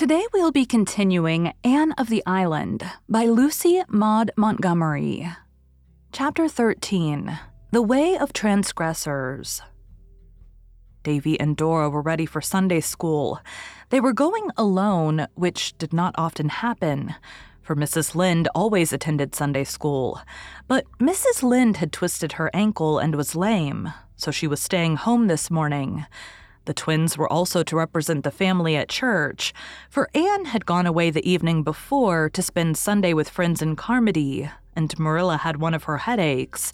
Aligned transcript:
Today 0.00 0.24
we'll 0.32 0.50
be 0.50 0.64
continuing 0.64 1.52
Anne 1.62 1.92
of 1.98 2.08
the 2.08 2.22
Island 2.24 2.90
by 3.06 3.24
Lucy 3.26 3.82
Maud 3.86 4.30
Montgomery. 4.34 5.28
Chapter 6.10 6.48
13 6.48 7.38
The 7.70 7.82
Way 7.82 8.16
of 8.16 8.32
Transgressors. 8.32 9.60
Davy 11.02 11.38
and 11.38 11.54
Dora 11.54 11.90
were 11.90 12.00
ready 12.00 12.24
for 12.24 12.40
Sunday 12.40 12.80
school. 12.80 13.40
They 13.90 14.00
were 14.00 14.14
going 14.14 14.48
alone, 14.56 15.26
which 15.34 15.76
did 15.76 15.92
not 15.92 16.14
often 16.16 16.48
happen, 16.48 17.14
for 17.60 17.76
Mrs. 17.76 18.14
Lynde 18.14 18.48
always 18.54 18.94
attended 18.94 19.34
Sunday 19.34 19.64
school. 19.64 20.18
But 20.66 20.86
Mrs. 20.98 21.42
Lynde 21.42 21.76
had 21.76 21.92
twisted 21.92 22.32
her 22.32 22.50
ankle 22.54 22.98
and 22.98 23.16
was 23.16 23.36
lame, 23.36 23.92
so 24.16 24.30
she 24.30 24.46
was 24.46 24.62
staying 24.62 24.96
home 24.96 25.26
this 25.26 25.50
morning. 25.50 26.06
The 26.70 26.74
twins 26.74 27.18
were 27.18 27.32
also 27.32 27.64
to 27.64 27.74
represent 27.74 28.22
the 28.22 28.30
family 28.30 28.76
at 28.76 28.88
church, 28.88 29.52
for 29.88 30.08
Anne 30.14 30.44
had 30.44 30.66
gone 30.66 30.86
away 30.86 31.10
the 31.10 31.28
evening 31.28 31.64
before 31.64 32.30
to 32.30 32.42
spend 32.42 32.78
Sunday 32.78 33.12
with 33.12 33.28
friends 33.28 33.60
in 33.60 33.74
Carmody, 33.74 34.48
and 34.76 34.96
Marilla 34.96 35.38
had 35.38 35.56
one 35.56 35.74
of 35.74 35.82
her 35.82 35.96
headaches. 35.96 36.72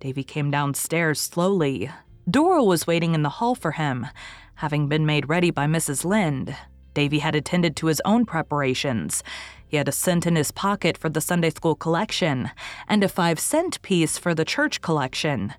Davy 0.00 0.24
came 0.24 0.50
downstairs 0.50 1.20
slowly. 1.20 1.88
Dora 2.28 2.64
was 2.64 2.88
waiting 2.88 3.14
in 3.14 3.22
the 3.22 3.36
hall 3.38 3.54
for 3.54 3.70
him, 3.70 4.08
having 4.56 4.88
been 4.88 5.06
made 5.06 5.28
ready 5.28 5.52
by 5.52 5.66
Mrs. 5.66 6.04
Lynde. 6.04 6.56
Davy 6.92 7.20
had 7.20 7.36
attended 7.36 7.76
to 7.76 7.86
his 7.86 8.02
own 8.04 8.26
preparations. 8.26 9.22
He 9.68 9.76
had 9.76 9.86
a 9.86 9.92
cent 9.92 10.26
in 10.26 10.34
his 10.34 10.50
pocket 10.50 10.98
for 10.98 11.08
the 11.08 11.20
Sunday 11.20 11.50
school 11.50 11.76
collection, 11.76 12.50
and 12.88 13.04
a 13.04 13.08
five 13.08 13.38
cent 13.38 13.80
piece 13.82 14.18
for 14.18 14.34
the 14.34 14.44
church 14.44 14.80
collection. 14.80 15.54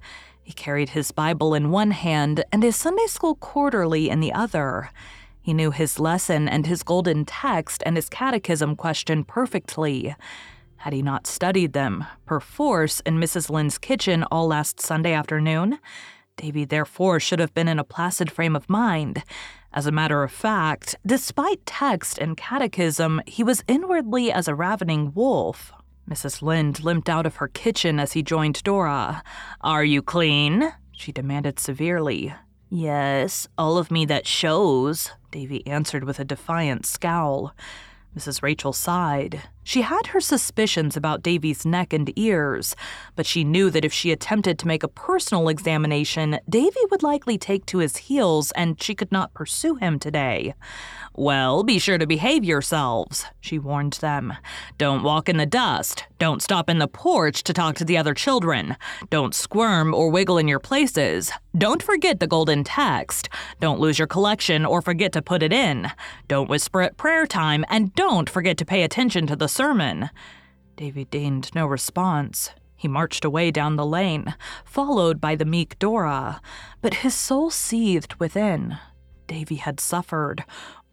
He 0.49 0.53
carried 0.53 0.89
his 0.89 1.11
Bible 1.11 1.53
in 1.53 1.69
one 1.69 1.91
hand 1.91 2.43
and 2.51 2.63
his 2.63 2.75
Sunday 2.75 3.05
school 3.05 3.35
quarterly 3.35 4.09
in 4.09 4.19
the 4.19 4.33
other. 4.33 4.89
He 5.39 5.53
knew 5.53 5.69
his 5.69 5.99
lesson 5.99 6.49
and 6.49 6.65
his 6.65 6.81
golden 6.81 7.23
text 7.23 7.83
and 7.85 7.95
his 7.95 8.09
catechism 8.09 8.75
question 8.75 9.23
perfectly. 9.23 10.15
Had 10.77 10.93
he 10.93 11.03
not 11.03 11.27
studied 11.27 11.73
them, 11.73 12.03
perforce, 12.25 12.99
in 13.01 13.19
Mrs. 13.19 13.51
Lynde's 13.51 13.77
kitchen 13.77 14.23
all 14.31 14.47
last 14.47 14.79
Sunday 14.81 15.13
afternoon? 15.13 15.77
Davy 16.35 16.65
therefore 16.65 17.19
should 17.19 17.37
have 17.37 17.53
been 17.53 17.67
in 17.67 17.77
a 17.77 17.83
placid 17.83 18.31
frame 18.31 18.55
of 18.55 18.67
mind. 18.67 19.21
As 19.71 19.85
a 19.85 19.91
matter 19.91 20.23
of 20.23 20.31
fact, 20.31 20.95
despite 21.05 21.63
text 21.67 22.17
and 22.17 22.35
catechism, 22.35 23.21
he 23.27 23.43
was 23.43 23.63
inwardly 23.67 24.31
as 24.31 24.47
a 24.47 24.55
ravening 24.55 25.13
wolf. 25.13 25.71
Mrs. 26.09 26.41
Lynde 26.41 26.83
limped 26.83 27.07
out 27.07 27.27
of 27.27 27.35
her 27.35 27.47
kitchen 27.47 27.99
as 27.99 28.13
he 28.13 28.23
joined 28.23 28.63
Dora. 28.63 29.23
Are 29.61 29.83
you 29.83 30.01
clean? 30.01 30.73
she 30.91 31.11
demanded 31.11 31.59
severely. 31.59 32.33
Yes, 32.69 33.47
all 33.57 33.77
of 33.77 33.91
me 33.91 34.05
that 34.05 34.25
shows, 34.25 35.11
Davy 35.31 35.65
answered 35.67 36.03
with 36.03 36.19
a 36.19 36.25
defiant 36.25 36.85
scowl. 36.85 37.53
Mrs. 38.17 38.41
Rachel 38.41 38.73
sighed. 38.73 39.43
She 39.69 39.83
had 39.83 40.07
her 40.07 40.19
suspicions 40.19 40.97
about 40.97 41.21
Davy's 41.21 41.63
neck 41.63 41.93
and 41.93 42.11
ears, 42.17 42.75
but 43.15 43.27
she 43.27 43.43
knew 43.43 43.69
that 43.69 43.85
if 43.85 43.93
she 43.93 44.11
attempted 44.11 44.57
to 44.57 44.67
make 44.67 44.81
a 44.81 44.87
personal 44.87 45.47
examination, 45.47 46.39
Davy 46.49 46.79
would 46.89 47.03
likely 47.03 47.37
take 47.37 47.67
to 47.67 47.77
his 47.77 47.97
heels 47.97 48.51
and 48.53 48.81
she 48.81 48.95
could 48.95 49.11
not 49.11 49.35
pursue 49.35 49.75
him 49.75 49.99
today. 49.99 50.55
Well, 51.13 51.61
be 51.63 51.77
sure 51.77 51.99
to 51.99 52.07
behave 52.07 52.43
yourselves, 52.43 53.25
she 53.41 53.59
warned 53.59 53.93
them. 53.93 54.33
Don't 54.79 55.03
walk 55.03 55.29
in 55.29 55.37
the 55.37 55.45
dust. 55.45 56.05
Don't 56.17 56.41
stop 56.41 56.67
in 56.67 56.79
the 56.79 56.87
porch 56.87 57.43
to 57.43 57.53
talk 57.53 57.75
to 57.75 57.85
the 57.85 57.97
other 57.97 58.15
children. 58.15 58.75
Don't 59.11 59.35
squirm 59.35 59.93
or 59.93 60.09
wiggle 60.09 60.39
in 60.39 60.47
your 60.47 60.59
places. 60.59 61.31
Don't 61.57 61.83
forget 61.83 62.19
the 62.19 62.27
golden 62.27 62.63
text. 62.63 63.29
Don't 63.59 63.79
lose 63.79 63.99
your 63.99 64.07
collection 64.07 64.65
or 64.65 64.81
forget 64.81 65.11
to 65.13 65.21
put 65.21 65.43
it 65.43 65.53
in. 65.53 65.91
Don't 66.27 66.49
whisper 66.49 66.81
at 66.81 66.97
prayer 66.97 67.25
time, 67.25 67.65
and 67.69 67.93
don't 67.95 68.29
forget 68.29 68.57
to 68.57 68.65
pay 68.65 68.83
attention 68.83 69.27
to 69.27 69.35
the 69.35 69.47
sermon. 69.59 70.09
Davy 70.77 71.03
deigned 71.03 71.53
no 71.53 71.67
response. 71.67 72.51
He 72.77 72.87
marched 72.87 73.25
away 73.25 73.51
down 73.51 73.75
the 73.75 73.85
lane, 73.85 74.33
followed 74.63 75.19
by 75.19 75.35
the 75.35 75.43
meek 75.43 75.77
Dora, 75.79 76.39
but 76.81 77.03
his 77.03 77.13
soul 77.13 77.49
seethed 77.49 78.15
within. 78.21 78.77
Davy 79.27 79.55
had 79.55 79.81
suffered, 79.81 80.45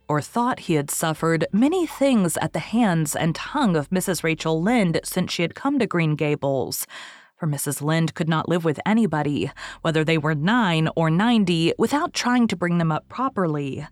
or 0.08 0.20
thought 0.20 0.66
he 0.66 0.74
had 0.74 0.90
suffered, 0.90 1.46
many 1.52 1.86
things 1.86 2.36
at 2.38 2.54
the 2.54 2.58
hands 2.58 3.14
and 3.14 3.36
tongue 3.36 3.76
of 3.76 3.90
Mrs. 3.90 4.24
Rachel 4.24 4.60
Lynde 4.60 4.98
since 5.04 5.32
she 5.32 5.42
had 5.42 5.54
come 5.54 5.78
to 5.78 5.86
Green 5.86 6.16
Gables. 6.16 6.88
For 7.36 7.46
Mrs. 7.46 7.82
Lynde 7.82 8.14
could 8.14 8.28
not 8.28 8.48
live 8.48 8.64
with 8.64 8.80
anybody, 8.84 9.52
whether 9.82 10.02
they 10.02 10.18
were 10.18 10.34
nine 10.34 10.88
or 10.96 11.08
ninety, 11.08 11.72
without 11.78 12.12
trying 12.12 12.48
to 12.48 12.56
bring 12.56 12.78
them 12.78 12.90
up 12.90 13.08
properly. 13.08 13.86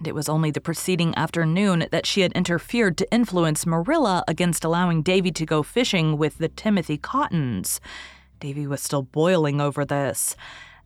And 0.00 0.08
it 0.08 0.14
was 0.14 0.30
only 0.30 0.50
the 0.50 0.62
preceding 0.62 1.14
afternoon 1.14 1.86
that 1.92 2.06
she 2.06 2.22
had 2.22 2.32
interfered 2.32 2.96
to 2.96 3.12
influence 3.12 3.66
Marilla 3.66 4.24
against 4.26 4.64
allowing 4.64 5.02
Davy 5.02 5.30
to 5.32 5.44
go 5.44 5.62
fishing 5.62 6.16
with 6.16 6.38
the 6.38 6.48
Timothy 6.48 6.96
Cottons. 6.96 7.82
Davy 8.40 8.66
was 8.66 8.80
still 8.80 9.02
boiling 9.02 9.60
over 9.60 9.84
this. 9.84 10.36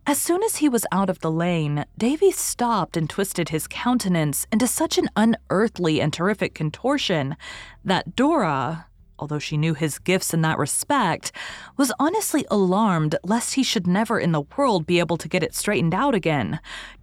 As 0.05 0.21
soon 0.21 0.43
as 0.43 0.57
he 0.57 0.69
was 0.69 0.85
out 0.91 1.09
of 1.09 1.21
the 1.21 1.31
lane, 1.31 1.85
Davy 1.97 2.33
stopped 2.33 2.97
and 2.97 3.09
twisted 3.09 3.51
his 3.51 3.69
countenance 3.69 4.49
into 4.51 4.67
such 4.67 4.99
an 4.99 5.09
unearthly 5.15 6.01
and 6.01 6.13
terrific 6.13 6.53
contortion 6.53 7.37
that 7.85 8.17
Dora, 8.17 8.87
although 9.17 9.39
she 9.39 9.57
knew 9.57 9.75
his 9.75 10.01
gifts 10.01 10.35
in 10.35 10.43
that 10.43 10.59
respect, 10.59 11.31
was 11.77 11.93
honestly 12.01 12.45
alarmed 12.51 13.15
lest 13.23 13.55
he 13.55 13.63
should 13.63 13.87
never 13.87 14.19
in 14.19 14.33
the 14.33 14.43
world 14.57 14.87
be 14.87 14.99
able 14.99 15.17
to 15.19 15.29
get 15.29 15.45
it 15.45 15.55
straightened 15.55 15.95
out 15.95 16.17
again. 16.17 16.59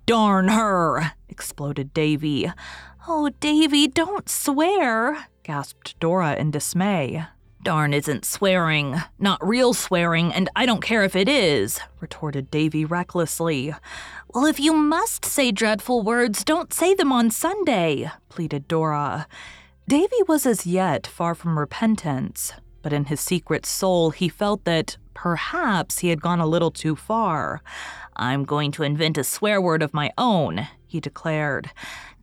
Darn 0.05 0.49
her! 0.49 1.13
exploded 1.29 1.93
Davy. 1.93 2.51
Oh, 3.07 3.29
Davy, 3.39 3.87
don't 3.87 4.29
swear, 4.29 5.27
gasped 5.43 5.99
Dora 5.99 6.35
in 6.35 6.51
dismay. 6.51 7.25
Darn 7.63 7.93
isn't 7.93 8.25
swearing. 8.25 9.01
Not 9.19 9.45
real 9.45 9.73
swearing, 9.73 10.33
and 10.33 10.49
I 10.55 10.65
don't 10.65 10.81
care 10.81 11.03
if 11.03 11.15
it 11.15 11.29
is, 11.29 11.79
retorted 11.99 12.49
Davy 12.49 12.85
recklessly. 12.85 13.73
Well, 14.33 14.45
if 14.45 14.59
you 14.59 14.73
must 14.73 15.25
say 15.25 15.51
dreadful 15.51 16.01
words, 16.01 16.43
don't 16.43 16.73
say 16.73 16.95
them 16.95 17.11
on 17.11 17.29
Sunday, 17.29 18.09
pleaded 18.29 18.67
Dora. 18.67 19.27
Davy 19.87 20.23
was 20.27 20.45
as 20.45 20.65
yet 20.65 21.05
far 21.05 21.35
from 21.35 21.59
repentance, 21.59 22.53
but 22.81 22.93
in 22.93 23.05
his 23.05 23.19
secret 23.19 23.65
soul 23.65 24.09
he 24.09 24.27
felt 24.29 24.63
that 24.63 24.97
perhaps 25.13 25.99
he 25.99 26.09
had 26.09 26.21
gone 26.21 26.39
a 26.39 26.47
little 26.47 26.71
too 26.71 26.95
far. 26.95 27.61
I'm 28.15 28.43
going 28.43 28.71
to 28.73 28.83
invent 28.83 29.17
a 29.17 29.23
swear 29.23 29.61
word 29.61 29.81
of 29.81 29.93
my 29.93 30.11
own, 30.17 30.67
he 30.85 30.99
declared. 30.99 31.71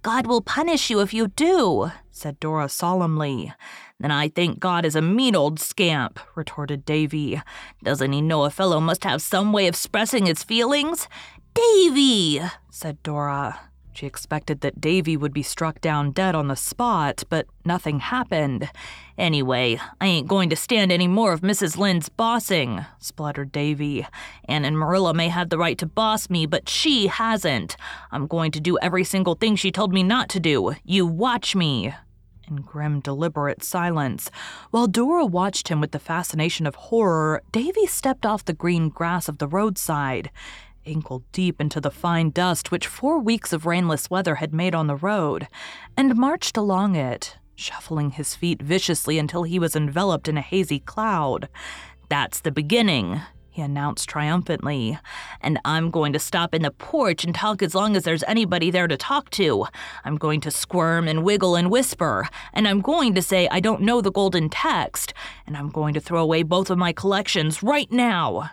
God 0.02 0.26
will 0.26 0.40
punish 0.40 0.90
you 0.90 1.00
if 1.00 1.12
you 1.12 1.28
do, 1.28 1.90
said 2.10 2.38
Dora 2.38 2.68
solemnly. 2.68 3.52
Then 3.98 4.10
I 4.10 4.28
think 4.28 4.60
God 4.60 4.84
is 4.84 4.94
a 4.94 5.02
mean 5.02 5.34
old 5.34 5.58
scamp, 5.58 6.20
retorted 6.36 6.84
Davy. 6.84 7.42
Doesn't 7.82 8.12
he 8.12 8.22
know 8.22 8.44
a 8.44 8.50
fellow 8.50 8.80
must 8.80 9.04
have 9.04 9.20
some 9.20 9.52
way 9.52 9.66
of 9.66 9.74
expressing 9.74 10.26
his 10.26 10.44
feelings? 10.44 11.08
Davy, 11.54 12.40
said 12.70 13.02
Dora. 13.02 13.58
She 13.98 14.06
expected 14.06 14.60
that 14.60 14.80
Davy 14.80 15.16
would 15.16 15.32
be 15.32 15.42
struck 15.42 15.80
down 15.80 16.12
dead 16.12 16.36
on 16.36 16.46
the 16.46 16.54
spot, 16.54 17.24
but 17.28 17.48
nothing 17.64 17.98
happened. 17.98 18.70
Anyway, 19.18 19.80
I 20.00 20.06
ain't 20.06 20.28
going 20.28 20.50
to 20.50 20.54
stand 20.54 20.92
any 20.92 21.08
more 21.08 21.32
of 21.32 21.40
Mrs. 21.40 21.76
Lynde's 21.76 22.08
bossing, 22.08 22.84
spluttered 23.00 23.50
Davy. 23.50 24.06
Anne 24.44 24.64
and 24.64 24.78
Marilla 24.78 25.14
may 25.14 25.30
have 25.30 25.48
the 25.48 25.58
right 25.58 25.76
to 25.78 25.86
boss 25.86 26.30
me, 26.30 26.46
but 26.46 26.68
she 26.68 27.08
hasn't. 27.08 27.76
I'm 28.12 28.28
going 28.28 28.52
to 28.52 28.60
do 28.60 28.78
every 28.78 29.02
single 29.02 29.34
thing 29.34 29.56
she 29.56 29.72
told 29.72 29.92
me 29.92 30.04
not 30.04 30.28
to 30.28 30.38
do. 30.38 30.76
You 30.84 31.04
watch 31.04 31.56
me. 31.56 31.92
In 32.46 32.62
grim, 32.62 33.00
deliberate 33.00 33.64
silence, 33.64 34.30
while 34.70 34.86
Dora 34.86 35.26
watched 35.26 35.68
him 35.68 35.80
with 35.80 35.90
the 35.90 35.98
fascination 35.98 36.68
of 36.68 36.76
horror, 36.76 37.42
Davy 37.50 37.86
stepped 37.86 38.24
off 38.24 38.44
the 38.44 38.54
green 38.54 38.90
grass 38.90 39.28
of 39.28 39.38
the 39.38 39.48
roadside 39.48 40.30
ankle 40.88 41.22
deep 41.32 41.60
into 41.60 41.80
the 41.80 41.90
fine 41.90 42.30
dust 42.30 42.70
which 42.70 42.86
four 42.86 43.20
weeks 43.20 43.52
of 43.52 43.66
rainless 43.66 44.10
weather 44.10 44.36
had 44.36 44.52
made 44.52 44.74
on 44.74 44.86
the 44.86 44.96
road, 44.96 45.46
and 45.96 46.16
marched 46.16 46.56
along 46.56 46.96
it, 46.96 47.36
shuffling 47.54 48.10
his 48.10 48.34
feet 48.34 48.62
viciously 48.62 49.18
until 49.18 49.42
he 49.42 49.58
was 49.58 49.76
enveloped 49.76 50.28
in 50.28 50.38
a 50.38 50.42
hazy 50.42 50.80
cloud. 50.80 51.48
That's 52.08 52.40
the 52.40 52.50
beginning, 52.50 53.20
he 53.50 53.62
announced 53.62 54.08
triumphantly. 54.08 54.98
And 55.40 55.58
I'm 55.64 55.90
going 55.90 56.12
to 56.12 56.18
stop 56.20 56.54
in 56.54 56.62
the 56.62 56.70
porch 56.70 57.24
and 57.24 57.34
talk 57.34 57.60
as 57.60 57.74
long 57.74 57.96
as 57.96 58.04
there's 58.04 58.22
anybody 58.28 58.70
there 58.70 58.86
to 58.86 58.96
talk 58.96 59.30
to. 59.30 59.66
I'm 60.04 60.16
going 60.16 60.40
to 60.42 60.50
squirm 60.52 61.08
and 61.08 61.24
wiggle 61.24 61.56
and 61.56 61.68
whisper. 61.68 62.28
And 62.52 62.68
I'm 62.68 62.80
going 62.80 63.16
to 63.16 63.22
say 63.22 63.48
I 63.50 63.58
don't 63.58 63.82
know 63.82 64.00
the 64.00 64.12
golden 64.12 64.48
text. 64.48 65.12
And 65.44 65.56
I'm 65.56 65.70
going 65.70 65.92
to 65.94 66.00
throw 66.00 66.22
away 66.22 66.44
both 66.44 66.70
of 66.70 66.78
my 66.78 66.92
collections 66.92 67.60
right 67.60 67.90
now. 67.90 68.50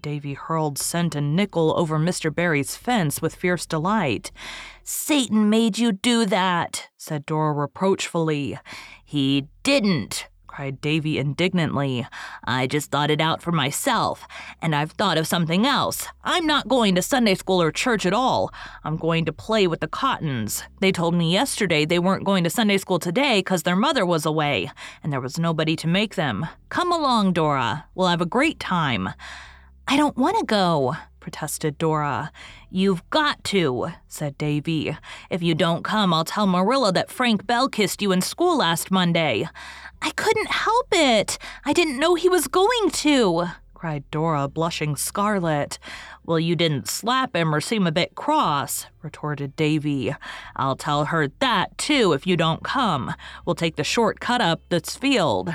Davy 0.00 0.34
hurled 0.34 0.78
cent 0.78 1.14
and 1.14 1.34
nickel 1.34 1.74
over 1.76 1.98
Mr. 1.98 2.34
Barry's 2.34 2.76
fence 2.76 3.22
with 3.22 3.34
fierce 3.34 3.66
delight. 3.66 4.30
Satan 4.82 5.48
made 5.48 5.78
you 5.78 5.92
do 5.92 6.26
that, 6.26 6.88
said 6.96 7.24
Dora 7.26 7.52
reproachfully. 7.52 8.58
He 9.04 9.48
didn't, 9.62 10.28
cried 10.54 10.80
Davy 10.80 11.18
indignantly. 11.18 12.06
I 12.44 12.68
just 12.68 12.90
thought 12.90 13.10
it 13.10 13.20
out 13.20 13.42
for 13.42 13.50
myself, 13.50 14.26
and 14.62 14.72
I've 14.72 14.92
thought 14.92 15.18
of 15.18 15.26
something 15.26 15.66
else. 15.66 16.06
I'm 16.22 16.46
not 16.46 16.68
going 16.68 16.94
to 16.94 17.02
Sunday 17.02 17.34
school 17.34 17.60
or 17.60 17.72
church 17.72 18.06
at 18.06 18.12
all. 18.12 18.52
I'm 18.84 18.96
going 18.96 19.24
to 19.24 19.32
play 19.32 19.66
with 19.66 19.80
the 19.80 19.88
Cottons. 19.88 20.62
They 20.80 20.92
told 20.92 21.14
me 21.14 21.32
yesterday 21.32 21.84
they 21.84 21.98
weren't 21.98 22.24
going 22.24 22.44
to 22.44 22.50
Sunday 22.50 22.78
school 22.78 23.00
today 23.00 23.40
because 23.40 23.64
their 23.64 23.74
mother 23.74 24.06
was 24.06 24.24
away, 24.24 24.70
and 25.02 25.12
there 25.12 25.20
was 25.20 25.40
nobody 25.40 25.74
to 25.76 25.88
make 25.88 26.14
them. 26.14 26.46
Come 26.68 26.92
along, 26.92 27.32
Dora. 27.32 27.86
We'll 27.96 28.08
have 28.08 28.20
a 28.20 28.26
great 28.26 28.60
time. 28.60 29.08
I 29.86 29.96
don't 29.96 30.16
want 30.16 30.38
to 30.38 30.44
go, 30.46 30.94
protested 31.20 31.76
Dora. 31.76 32.32
You've 32.70 33.08
got 33.10 33.44
to, 33.44 33.88
said 34.08 34.38
Davy. 34.38 34.96
If 35.30 35.42
you 35.42 35.54
don't 35.54 35.84
come, 35.84 36.14
I'll 36.14 36.24
tell 36.24 36.46
Marilla 36.46 36.90
that 36.92 37.10
Frank 37.10 37.46
Bell 37.46 37.68
kissed 37.68 38.00
you 38.00 38.10
in 38.10 38.22
school 38.22 38.58
last 38.58 38.90
Monday. 38.90 39.46
I 40.00 40.10
couldn't 40.12 40.50
help 40.50 40.86
it. 40.92 41.38
I 41.66 41.74
didn't 41.74 41.98
know 41.98 42.14
he 42.14 42.30
was 42.30 42.48
going 42.48 42.90
to, 42.90 43.46
cried 43.74 44.10
Dora, 44.10 44.48
blushing 44.48 44.96
scarlet. 44.96 45.78
Well, 46.24 46.40
you 46.40 46.56
didn't 46.56 46.88
slap 46.88 47.36
him 47.36 47.54
or 47.54 47.60
seem 47.60 47.86
a 47.86 47.92
bit 47.92 48.14
cross, 48.14 48.86
retorted 49.02 49.54
Davy. 49.54 50.14
I'll 50.56 50.76
tell 50.76 51.04
her 51.06 51.28
that, 51.40 51.76
too, 51.76 52.14
if 52.14 52.26
you 52.26 52.38
don't 52.38 52.64
come. 52.64 53.14
We'll 53.44 53.54
take 53.54 53.76
the 53.76 53.84
short 53.84 54.20
cut 54.20 54.40
up 54.40 54.62
this 54.70 54.96
field. 54.96 55.54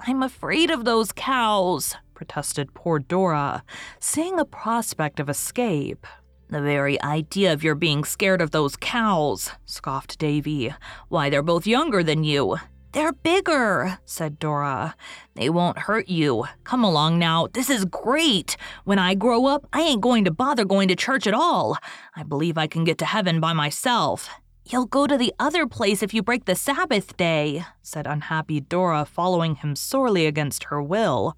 I'm 0.00 0.22
afraid 0.22 0.70
of 0.70 0.84
those 0.84 1.12
cows, 1.12 1.96
protested 2.18 2.74
poor 2.74 2.98
Dora, 2.98 3.62
seeing 4.00 4.40
a 4.40 4.44
prospect 4.44 5.20
of 5.20 5.28
escape. 5.28 6.04
The 6.48 6.60
very 6.60 7.00
idea 7.00 7.52
of 7.52 7.62
your 7.62 7.76
being 7.76 8.02
scared 8.02 8.42
of 8.42 8.50
those 8.50 8.74
cows, 8.74 9.52
scoffed 9.66 10.18
Davy. 10.18 10.74
Why, 11.08 11.30
they're 11.30 11.44
both 11.44 11.64
younger 11.64 12.02
than 12.02 12.24
you. 12.24 12.56
They're 12.90 13.12
bigger, 13.12 14.00
said 14.04 14.40
Dora. 14.40 14.96
They 15.36 15.48
won't 15.48 15.78
hurt 15.78 16.08
you. 16.08 16.46
Come 16.64 16.82
along 16.82 17.20
now. 17.20 17.46
This 17.52 17.70
is 17.70 17.84
great. 17.84 18.56
When 18.82 18.98
I 18.98 19.14
grow 19.14 19.46
up, 19.46 19.68
I 19.72 19.82
ain't 19.82 20.00
going 20.00 20.24
to 20.24 20.32
bother 20.32 20.64
going 20.64 20.88
to 20.88 20.96
church 20.96 21.28
at 21.28 21.34
all. 21.34 21.76
I 22.16 22.24
believe 22.24 22.58
I 22.58 22.66
can 22.66 22.82
get 22.82 22.98
to 22.98 23.04
heaven 23.04 23.38
by 23.38 23.52
myself. 23.52 24.28
You'll 24.66 24.86
go 24.86 25.06
to 25.06 25.16
the 25.16 25.32
other 25.38 25.68
place 25.68 26.02
if 26.02 26.12
you 26.12 26.22
break 26.22 26.46
the 26.46 26.56
Sabbath 26.56 27.16
day, 27.16 27.64
said 27.82 28.08
unhappy 28.08 28.60
Dora, 28.60 29.04
following 29.04 29.54
him 29.54 29.76
sorely 29.76 30.26
against 30.26 30.64
her 30.64 30.82
will. 30.82 31.36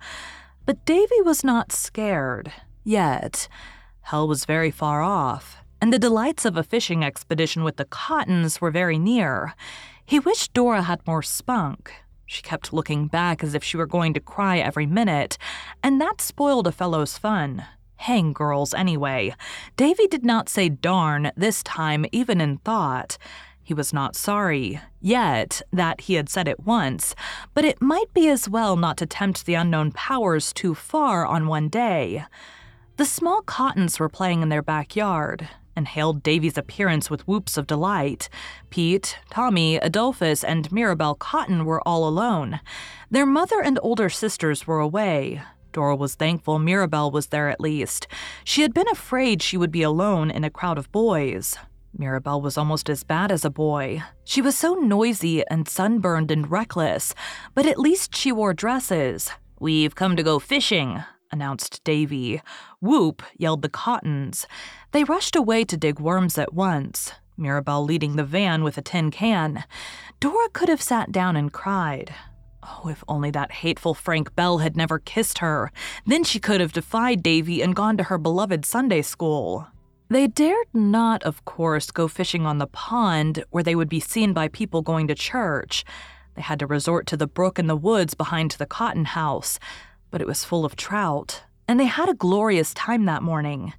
But 0.70 0.84
Davy 0.84 1.20
was 1.22 1.42
not 1.42 1.72
scared, 1.72 2.52
yet. 2.84 3.48
Hell 4.02 4.28
was 4.28 4.44
very 4.44 4.70
far 4.70 5.02
off, 5.02 5.56
and 5.82 5.92
the 5.92 5.98
delights 5.98 6.44
of 6.44 6.56
a 6.56 6.62
fishing 6.62 7.02
expedition 7.02 7.64
with 7.64 7.76
the 7.76 7.86
Cottons 7.86 8.60
were 8.60 8.70
very 8.70 8.96
near. 8.96 9.54
He 10.06 10.20
wished 10.20 10.54
Dora 10.54 10.82
had 10.82 11.04
more 11.08 11.24
spunk. 11.24 11.92
She 12.24 12.40
kept 12.40 12.72
looking 12.72 13.08
back 13.08 13.42
as 13.42 13.56
if 13.56 13.64
she 13.64 13.76
were 13.76 13.84
going 13.84 14.14
to 14.14 14.20
cry 14.20 14.58
every 14.58 14.86
minute, 14.86 15.38
and 15.82 16.00
that 16.00 16.20
spoiled 16.20 16.68
a 16.68 16.70
fellow's 16.70 17.18
fun. 17.18 17.64
Hang 17.96 18.32
girls, 18.32 18.72
anyway. 18.72 19.34
Davy 19.76 20.06
did 20.06 20.24
not 20.24 20.48
say 20.48 20.68
darn 20.68 21.32
this 21.36 21.64
time, 21.64 22.06
even 22.12 22.40
in 22.40 22.58
thought. 22.58 23.18
He 23.70 23.74
was 23.74 23.92
not 23.92 24.16
sorry, 24.16 24.80
yet, 25.00 25.62
that 25.72 26.00
he 26.00 26.14
had 26.14 26.28
said 26.28 26.48
it 26.48 26.66
once, 26.66 27.14
but 27.54 27.64
it 27.64 27.80
might 27.80 28.12
be 28.12 28.28
as 28.28 28.48
well 28.48 28.74
not 28.74 28.96
to 28.96 29.06
tempt 29.06 29.46
the 29.46 29.54
unknown 29.54 29.92
powers 29.92 30.52
too 30.52 30.74
far 30.74 31.24
on 31.24 31.46
one 31.46 31.68
day. 31.68 32.24
The 32.96 33.04
small 33.04 33.42
Cottons 33.42 34.00
were 34.00 34.08
playing 34.08 34.42
in 34.42 34.48
their 34.48 34.60
backyard 34.60 35.48
and 35.76 35.86
hailed 35.86 36.24
Davy's 36.24 36.58
appearance 36.58 37.10
with 37.10 37.28
whoops 37.28 37.56
of 37.56 37.68
delight. 37.68 38.28
Pete, 38.70 39.16
Tommy, 39.30 39.76
Adolphus, 39.76 40.42
and 40.42 40.72
Mirabel 40.72 41.14
Cotton 41.14 41.64
were 41.64 41.86
all 41.86 42.08
alone. 42.08 42.58
Their 43.08 43.24
mother 43.24 43.62
and 43.62 43.78
older 43.84 44.10
sisters 44.10 44.66
were 44.66 44.80
away. 44.80 45.42
Dora 45.70 45.94
was 45.94 46.16
thankful 46.16 46.58
Mirabel 46.58 47.12
was 47.12 47.28
there 47.28 47.48
at 47.48 47.60
least. 47.60 48.08
She 48.42 48.62
had 48.62 48.74
been 48.74 48.88
afraid 48.88 49.42
she 49.42 49.56
would 49.56 49.70
be 49.70 49.82
alone 49.84 50.28
in 50.28 50.42
a 50.42 50.50
crowd 50.50 50.76
of 50.76 50.90
boys. 50.90 51.56
Mirabel 51.96 52.40
was 52.40 52.56
almost 52.56 52.88
as 52.88 53.04
bad 53.04 53.32
as 53.32 53.44
a 53.44 53.50
boy. 53.50 54.02
She 54.24 54.40
was 54.40 54.56
so 54.56 54.74
noisy 54.74 55.46
and 55.48 55.68
sunburned 55.68 56.30
and 56.30 56.50
reckless, 56.50 57.14
but 57.54 57.66
at 57.66 57.78
least 57.78 58.16
she 58.16 58.32
wore 58.32 58.54
dresses. 58.54 59.30
We've 59.58 59.94
come 59.94 60.16
to 60.16 60.22
go 60.22 60.38
fishing, 60.38 61.02
announced 61.30 61.82
Davy. 61.84 62.40
Whoop, 62.80 63.22
yelled 63.36 63.62
the 63.62 63.68
Cottons. 63.68 64.46
They 64.92 65.04
rushed 65.04 65.36
away 65.36 65.64
to 65.64 65.76
dig 65.76 66.00
worms 66.00 66.38
at 66.38 66.54
once, 66.54 67.12
Mirabel 67.36 67.84
leading 67.84 68.16
the 68.16 68.24
van 68.24 68.62
with 68.62 68.78
a 68.78 68.82
tin 68.82 69.10
can. 69.10 69.64
Dora 70.20 70.48
could 70.52 70.68
have 70.68 70.82
sat 70.82 71.12
down 71.12 71.36
and 71.36 71.52
cried. 71.52 72.14
Oh, 72.62 72.88
if 72.88 73.02
only 73.08 73.30
that 73.30 73.52
hateful 73.52 73.94
Frank 73.94 74.34
Bell 74.36 74.58
had 74.58 74.76
never 74.76 74.98
kissed 74.98 75.38
her. 75.38 75.72
Then 76.06 76.24
she 76.24 76.38
could 76.38 76.60
have 76.60 76.72
defied 76.72 77.22
Davy 77.22 77.62
and 77.62 77.74
gone 77.74 77.96
to 77.96 78.04
her 78.04 78.18
beloved 78.18 78.64
Sunday 78.66 79.02
school. 79.02 79.66
They 80.10 80.26
dared 80.26 80.66
not, 80.74 81.22
of 81.22 81.44
course, 81.44 81.92
go 81.92 82.08
fishing 82.08 82.44
on 82.44 82.58
the 82.58 82.66
pond 82.66 83.44
where 83.50 83.62
they 83.62 83.76
would 83.76 83.88
be 83.88 84.00
seen 84.00 84.32
by 84.32 84.48
people 84.48 84.82
going 84.82 85.06
to 85.06 85.14
church. 85.14 85.84
They 86.34 86.42
had 86.42 86.58
to 86.58 86.66
resort 86.66 87.06
to 87.06 87.16
the 87.16 87.28
brook 87.28 87.60
in 87.60 87.68
the 87.68 87.76
woods 87.76 88.14
behind 88.14 88.50
the 88.50 88.66
Cotton 88.66 89.04
house, 89.04 89.60
but 90.10 90.20
it 90.20 90.26
was 90.26 90.44
full 90.44 90.64
of 90.64 90.74
trout, 90.74 91.44
and 91.68 91.78
they 91.78 91.84
had 91.84 92.08
a 92.08 92.14
glorious 92.14 92.74
time 92.74 93.04
that 93.04 93.22
morning. 93.22 93.72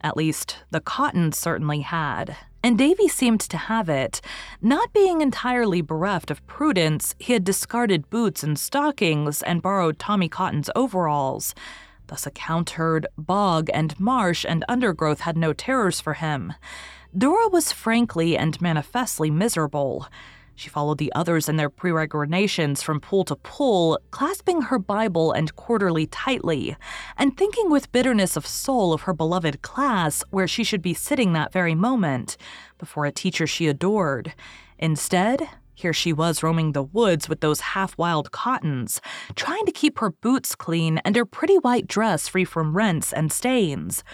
At 0.00 0.16
least, 0.16 0.60
the 0.70 0.80
Cottons 0.80 1.38
certainly 1.38 1.80
had, 1.80 2.34
and 2.62 2.78
Davy 2.78 3.06
seemed 3.06 3.40
to 3.40 3.58
have 3.58 3.90
it. 3.90 4.22
Not 4.62 4.94
being 4.94 5.20
entirely 5.20 5.82
bereft 5.82 6.30
of 6.30 6.46
prudence, 6.46 7.14
he 7.18 7.34
had 7.34 7.44
discarded 7.44 8.08
boots 8.08 8.42
and 8.42 8.58
stockings 8.58 9.42
and 9.42 9.60
borrowed 9.60 9.98
Tommy 9.98 10.30
Cotton's 10.30 10.70
overalls. 10.74 11.54
Thus, 12.06 12.26
a 12.26 13.02
bog 13.16 13.70
and 13.72 13.98
marsh 13.98 14.44
and 14.46 14.64
undergrowth 14.68 15.20
had 15.20 15.36
no 15.36 15.52
terrors 15.52 16.00
for 16.00 16.14
him. 16.14 16.52
Dora 17.16 17.48
was 17.48 17.72
frankly 17.72 18.36
and 18.36 18.60
manifestly 18.60 19.30
miserable. 19.30 20.08
She 20.56 20.68
followed 20.68 20.98
the 20.98 21.12
others 21.14 21.48
in 21.48 21.56
their 21.56 21.70
peregrinations 21.70 22.82
from 22.82 23.00
pool 23.00 23.24
to 23.24 23.36
pool, 23.36 23.98
clasping 24.10 24.62
her 24.62 24.78
Bible 24.78 25.32
and 25.32 25.54
quarterly 25.56 26.06
tightly, 26.06 26.76
and 27.16 27.36
thinking 27.36 27.70
with 27.70 27.90
bitterness 27.90 28.36
of 28.36 28.46
soul 28.46 28.92
of 28.92 29.02
her 29.02 29.14
beloved 29.14 29.62
class 29.62 30.22
where 30.30 30.46
she 30.46 30.62
should 30.62 30.82
be 30.82 30.94
sitting 30.94 31.32
that 31.32 31.52
very 31.52 31.74
moment, 31.74 32.36
before 32.78 33.04
a 33.04 33.12
teacher 33.12 33.46
she 33.46 33.66
adored. 33.66 34.32
Instead, 34.78 35.48
here 35.74 35.92
she 35.92 36.12
was 36.12 36.42
roaming 36.42 36.72
the 36.72 36.82
woods 36.82 37.28
with 37.28 37.40
those 37.40 37.60
half 37.60 37.98
wild 37.98 38.30
Cottons, 38.30 39.00
trying 39.34 39.66
to 39.66 39.72
keep 39.72 39.98
her 39.98 40.10
boots 40.10 40.54
clean 40.54 40.98
and 40.98 41.16
her 41.16 41.24
pretty 41.24 41.56
white 41.56 41.86
dress 41.86 42.28
free 42.28 42.44
from 42.44 42.76
rents 42.76 43.12
and 43.12 43.32
stains. 43.32 44.04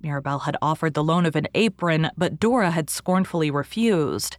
Mirabel 0.00 0.40
had 0.40 0.56
offered 0.60 0.94
the 0.94 1.04
loan 1.04 1.24
of 1.24 1.36
an 1.36 1.48
apron, 1.54 2.10
but 2.16 2.38
Dora 2.38 2.72
had 2.72 2.90
scornfully 2.90 3.50
refused. 3.50 4.36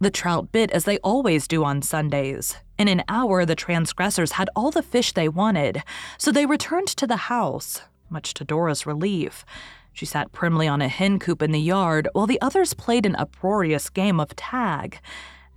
The 0.00 0.10
trout 0.10 0.52
bit 0.52 0.70
as 0.70 0.84
they 0.84 0.98
always 0.98 1.48
do 1.48 1.64
on 1.64 1.82
Sundays. 1.82 2.56
In 2.78 2.88
an 2.88 3.02
hour, 3.08 3.44
the 3.44 3.56
transgressors 3.56 4.32
had 4.32 4.50
all 4.54 4.70
the 4.70 4.82
fish 4.82 5.12
they 5.12 5.28
wanted, 5.28 5.82
so 6.18 6.30
they 6.30 6.46
returned 6.46 6.88
to 6.88 7.06
the 7.06 7.16
house, 7.16 7.80
much 8.10 8.34
to 8.34 8.44
Dora's 8.44 8.86
relief. 8.86 9.44
She 9.92 10.06
sat 10.06 10.30
primly 10.30 10.68
on 10.68 10.80
a 10.80 10.88
hen 10.88 11.18
coop 11.18 11.42
in 11.42 11.50
the 11.50 11.60
yard 11.60 12.08
while 12.12 12.26
the 12.28 12.40
others 12.40 12.74
played 12.74 13.06
an 13.06 13.16
uproarious 13.16 13.90
game 13.90 14.20
of 14.20 14.36
tag. 14.36 15.00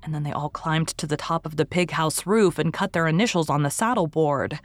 And 0.03 0.13
then 0.13 0.23
they 0.23 0.31
all 0.31 0.49
climbed 0.49 0.89
to 0.89 1.05
the 1.05 1.17
top 1.17 1.45
of 1.45 1.57
the 1.57 1.65
pig 1.65 1.91
house 1.91 2.25
roof 2.25 2.57
and 2.57 2.73
cut 2.73 2.93
their 2.93 3.07
initials 3.07 3.49
on 3.49 3.63
the 3.63 3.69
saddle 3.69 4.07
board. 4.07 4.59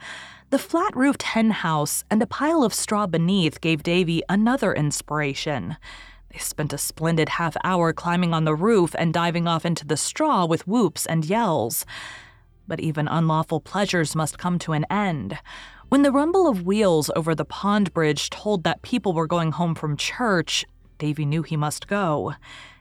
The 0.49 0.59
flat 0.59 0.95
roofed 0.95 1.23
hen 1.23 1.51
house 1.51 2.03
and 2.09 2.21
a 2.21 2.27
pile 2.27 2.63
of 2.63 2.73
straw 2.73 3.05
beneath 3.05 3.61
gave 3.61 3.83
Davy 3.83 4.23
another 4.29 4.73
inspiration. 4.73 5.77
They 6.31 6.39
spent 6.39 6.73
a 6.73 6.77
splendid 6.77 7.29
half 7.29 7.55
hour 7.63 7.93
climbing 7.93 8.33
on 8.33 8.45
the 8.45 8.55
roof 8.55 8.95
and 8.97 9.13
diving 9.13 9.47
off 9.47 9.65
into 9.65 9.85
the 9.85 9.97
straw 9.97 10.45
with 10.45 10.67
whoops 10.67 11.05
and 11.05 11.25
yells. 11.25 11.85
But 12.67 12.79
even 12.79 13.07
unlawful 13.07 13.61
pleasures 13.61 14.15
must 14.15 14.37
come 14.37 14.59
to 14.59 14.73
an 14.73 14.85
end. 14.89 15.37
When 15.89 16.01
the 16.01 16.11
rumble 16.11 16.47
of 16.47 16.63
wheels 16.63 17.09
over 17.15 17.33
the 17.33 17.45
pond 17.45 17.93
bridge 17.93 18.29
told 18.29 18.63
that 18.63 18.81
people 18.81 19.13
were 19.13 19.27
going 19.27 19.53
home 19.53 19.73
from 19.73 19.95
church, 19.95 20.65
Davy 20.97 21.25
knew 21.25 21.43
he 21.43 21.55
must 21.55 21.87
go. 21.87 22.33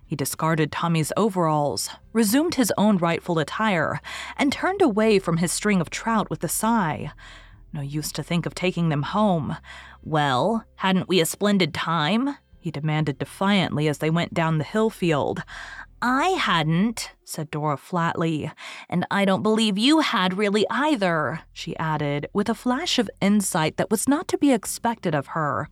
He 0.07 0.15
discarded 0.15 0.71
Tommy's 0.71 1.13
overalls, 1.17 1.91
resumed 2.13 2.55
his 2.55 2.73
own 2.79 2.97
rightful 2.97 3.39
attire, 3.41 4.01
and 4.37 4.53
turned 4.53 4.81
away 4.81 5.19
from 5.19 5.39
his 5.39 5.51
string 5.51 5.81
of 5.81 5.91
trout 5.91 6.31
with 6.31 6.45
a 6.45 6.49
sigh. 6.49 7.11
No 7.73 7.81
use 7.81 8.13
to 8.13 8.23
think 8.23 8.47
of 8.47 8.55
taking 8.55 8.89
them 8.89 9.03
home. 9.03 9.57
Well, 10.03 10.65
hadn't 10.77 11.09
we 11.09 11.21
a 11.21 11.27
splendid 11.27 11.75
time? 11.75 12.37
he 12.61 12.71
demanded 12.73 13.19
defiantly 13.19 13.87
as 13.87 13.99
they 13.99 14.11
went 14.11 14.35
down 14.35 14.59
the 14.59 14.65
hill 14.65 14.91
field. 14.91 15.45
I 16.03 16.31
hadn't, 16.31 17.13
said 17.25 17.51
Dora 17.51 17.77
flatly, 17.77 18.51
and 18.89 19.07
I 19.11 19.25
don't 19.25 19.43
believe 19.43 19.79
you 19.79 20.01
had 20.01 20.37
really 20.37 20.67
either, 20.69 21.41
she 21.53 21.77
added, 21.79 22.29
with 22.33 22.49
a 22.49 22.55
flash 22.55 22.99
of 22.99 23.09
insight 23.21 23.77
that 23.77 23.91
was 23.91 24.09
not 24.09 24.27
to 24.29 24.39
be 24.39 24.53
expected 24.53 25.15
of 25.15 25.29
her. 25.29 25.69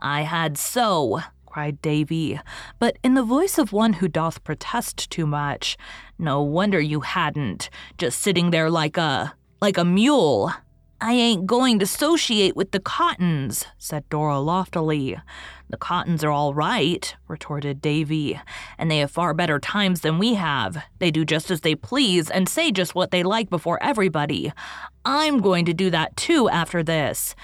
I 0.00 0.22
had 0.22 0.56
so, 0.56 1.20
cried 1.56 1.80
Davy, 1.80 2.38
but 2.78 2.98
in 3.02 3.14
the 3.14 3.22
voice 3.22 3.56
of 3.56 3.72
one 3.72 3.94
who 3.94 4.08
doth 4.08 4.44
protest 4.44 5.08
too 5.08 5.26
much. 5.26 5.78
No 6.18 6.42
wonder 6.42 6.78
you 6.78 7.00
hadn't, 7.00 7.70
just 7.96 8.20
sitting 8.20 8.50
there 8.50 8.68
like 8.68 8.98
a 8.98 9.34
like 9.62 9.78
a 9.78 9.84
mule. 9.84 10.52
I 11.00 11.14
ain't 11.14 11.46
going 11.46 11.78
to 11.78 11.84
associate 11.84 12.56
with 12.56 12.72
the 12.72 12.80
Cottons, 12.80 13.64
said 13.78 14.06
Dora 14.10 14.38
loftily. 14.38 15.16
The 15.70 15.78
Cottons 15.78 16.22
are 16.22 16.30
all 16.30 16.52
right, 16.52 17.16
retorted 17.26 17.80
Davy, 17.80 18.38
and 18.76 18.90
they 18.90 18.98
have 18.98 19.10
far 19.10 19.32
better 19.32 19.58
times 19.58 20.02
than 20.02 20.18
we 20.18 20.34
have. 20.34 20.84
They 20.98 21.10
do 21.10 21.24
just 21.24 21.50
as 21.50 21.62
they 21.62 21.74
please 21.74 22.30
and 22.30 22.50
say 22.50 22.70
just 22.70 22.94
what 22.94 23.12
they 23.12 23.22
like 23.22 23.48
before 23.48 23.82
everybody. 23.82 24.52
I'm 25.06 25.40
going 25.40 25.64
to 25.64 25.72
do 25.72 25.88
that 25.88 26.18
too 26.18 26.50
after 26.50 26.82
this. 26.82 27.34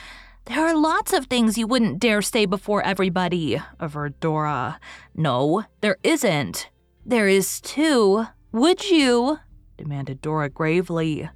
There 0.46 0.66
are 0.66 0.76
lots 0.76 1.12
of 1.12 1.26
things 1.26 1.56
you 1.56 1.66
wouldn't 1.66 2.00
dare 2.00 2.20
say 2.20 2.46
before 2.46 2.82
everybody, 2.82 3.60
averred 3.78 4.18
Dora. 4.18 4.80
No, 5.14 5.64
there 5.80 5.98
isn't. 6.02 6.68
There 7.06 7.28
is 7.28 7.60
too. 7.60 8.26
Would 8.50 8.90
you? 8.90 9.38
demanded 9.76 10.20
Dora 10.20 10.48
gravely. 10.48 11.28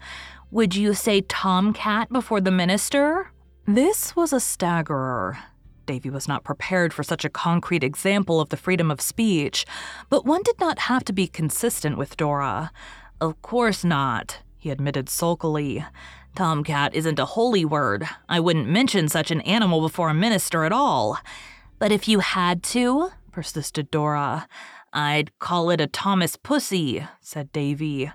Would 0.51 0.75
you 0.77 0.95
say 0.95 1.21
tomcat 1.23 2.13
before 2.13 2.41
the 2.41 2.51
minister? 2.51 3.33
This 3.67 4.15
was 4.15 4.33
a 4.33 4.41
staggerer. 4.41 5.39
Davy 5.87 6.11
was 6.11 6.29
not 6.29 6.45
prepared 6.45 6.93
for 6.93 7.03
such 7.03 7.25
a 7.25 7.31
concrete 7.31 7.85
example 7.85 8.41
of 8.41 8.49
the 8.49 8.57
freedom 8.57 8.91
of 8.91 9.01
speech, 9.01 9.65
but 10.11 10.27
one 10.27 10.43
did 10.43 10.59
not 10.59 10.81
have 10.81 11.05
to 11.05 11.13
be 11.13 11.29
consistent 11.29 11.97
with 11.97 12.17
Dora. 12.17 12.73
Of 13.21 13.41
course 13.43 13.85
not, 13.85 14.41
he 14.59 14.71
admitted 14.71 15.09
sulkily. 15.09 15.85
Tomcat 16.37 16.95
isn't 16.95 17.19
a 17.19 17.25
holy 17.25 17.65
word. 17.65 18.07
I 18.29 18.41
wouldn't 18.41 18.69
mention 18.69 19.09
such 19.09 19.31
an 19.31 19.41
animal 19.41 19.81
before 19.81 20.11
a 20.11 20.15
minister 20.15 20.65
at 20.65 20.73
all. 20.73 21.19
But 21.79 21.93
if 21.93 22.07
you 22.07 22.21
had 22.21 22.63
to, 22.65 23.11
persisted 23.33 23.91
Dora, 23.91 24.47
I'd 24.93 25.39
call 25.39 25.71
it 25.71 25.81
a 25.81 25.87
Thomas 25.87 26.37
Pussy, 26.37 27.07
said 27.21 27.51
Davy. 27.53 28.13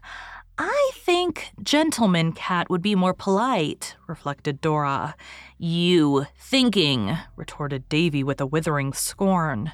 I 0.60 0.92
think 0.94 1.51
gentleman 1.63 2.32
cat 2.34 2.70
would 2.70 2.84
be 2.84 2.94
more 2.94 3.16
polite, 3.16 3.96
reflected 4.08 4.62
Dora. 4.62 5.16
You 5.58 6.28
thinking, 6.38 7.18
retorted 7.36 7.90
Davy 7.90 8.24
with 8.24 8.40
a 8.40 8.46
withering 8.46 8.94
scorn. 8.94 9.72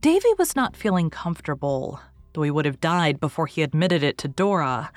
Davy 0.00 0.34
was 0.36 0.56
not 0.56 0.76
feeling 0.76 1.10
comfortable, 1.10 2.00
though 2.32 2.42
he 2.42 2.50
would 2.50 2.64
have 2.64 2.80
died 2.80 3.20
before 3.20 3.46
he 3.46 3.62
admitted 3.62 4.02
it 4.02 4.18
to 4.18 4.26
Dora. 4.26 4.90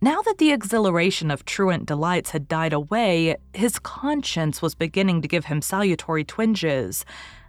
Now 0.00 0.20
that 0.22 0.36
the 0.38 0.52
exhilaration 0.52 1.30
of 1.30 1.46
truant 1.46 1.86
delights 1.86 2.30
had 2.30 2.48
died 2.48 2.74
away, 2.74 3.36
his 3.54 3.78
conscience 3.78 4.60
was 4.60 4.74
beginning 4.74 5.22
to 5.22 5.28
give 5.28 5.46
him 5.46 5.62
salutary 5.62 6.22
twinges. 6.22 7.06